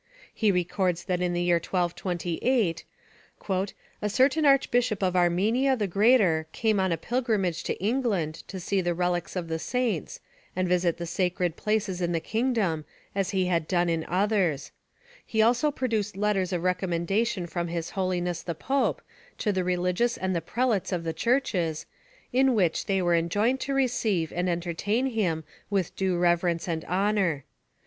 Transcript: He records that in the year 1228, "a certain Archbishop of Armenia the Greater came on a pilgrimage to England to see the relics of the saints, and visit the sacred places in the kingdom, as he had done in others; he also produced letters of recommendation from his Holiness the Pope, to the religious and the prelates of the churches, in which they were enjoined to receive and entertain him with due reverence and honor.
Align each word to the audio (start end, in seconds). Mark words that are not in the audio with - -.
He 0.33 0.51
records 0.51 1.03
that 1.03 1.21
in 1.21 1.33
the 1.33 1.43
year 1.43 1.57
1228, 1.63 2.85
"a 4.01 4.09
certain 4.09 4.47
Archbishop 4.47 5.03
of 5.03 5.15
Armenia 5.15 5.75
the 5.77 5.85
Greater 5.85 6.47
came 6.53 6.79
on 6.79 6.91
a 6.91 6.97
pilgrimage 6.97 7.61
to 7.65 7.75
England 7.79 8.41
to 8.47 8.59
see 8.59 8.81
the 8.81 8.95
relics 8.95 9.35
of 9.35 9.47
the 9.47 9.59
saints, 9.59 10.19
and 10.55 10.67
visit 10.67 10.97
the 10.97 11.05
sacred 11.05 11.55
places 11.55 12.01
in 12.01 12.13
the 12.13 12.19
kingdom, 12.19 12.83
as 13.13 13.29
he 13.29 13.45
had 13.45 13.67
done 13.67 13.89
in 13.89 14.03
others; 14.07 14.71
he 15.23 15.39
also 15.39 15.69
produced 15.69 16.17
letters 16.17 16.51
of 16.51 16.63
recommendation 16.63 17.45
from 17.45 17.67
his 17.67 17.91
Holiness 17.91 18.41
the 18.41 18.55
Pope, 18.55 19.03
to 19.37 19.51
the 19.51 19.63
religious 19.63 20.17
and 20.17 20.35
the 20.35 20.41
prelates 20.41 20.91
of 20.91 21.03
the 21.03 21.13
churches, 21.13 21.85
in 22.33 22.55
which 22.55 22.87
they 22.87 23.03
were 23.03 23.13
enjoined 23.13 23.59
to 23.59 23.73
receive 23.75 24.33
and 24.35 24.49
entertain 24.49 25.05
him 25.05 25.43
with 25.69 25.95
due 25.95 26.17
reverence 26.17 26.67
and 26.67 26.83
honor. 26.85 27.43